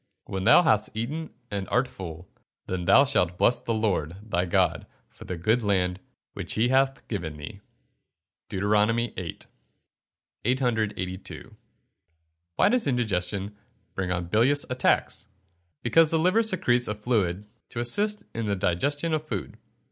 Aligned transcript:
[Verse: 0.25 0.31
"When 0.33 0.43
thou 0.45 0.63
hast 0.63 0.97
eaten 0.97 1.29
and 1.51 1.69
art 1.69 1.87
full, 1.87 2.27
then 2.65 2.85
thou 2.85 3.05
shalt 3.05 3.37
bless 3.37 3.59
the 3.59 3.75
Lord 3.75 4.15
thy 4.31 4.45
God 4.45 4.87
for 5.11 5.25
the 5.25 5.37
good 5.37 5.61
land 5.61 5.99
which 6.33 6.53
he 6.55 6.69
hath 6.69 7.07
given 7.07 7.37
thee." 7.37 7.61
DEUT. 8.49 8.95
VIII.] 8.95 9.37
882. 10.43 11.55
Why 12.55 12.67
does 12.69 12.87
indigestion 12.87 13.55
bring 13.93 14.11
on 14.11 14.25
bilious 14.25 14.65
attacks? 14.71 15.27
Because 15.83 16.09
the 16.09 16.17
liver 16.17 16.41
secretes 16.41 16.87
a 16.87 16.95
fluid 16.95 17.45
to 17.69 17.79
assist 17.79 18.23
in 18.33 18.47
the 18.47 18.55
digestion 18.55 19.13
of 19.13 19.27
food. 19.27 19.55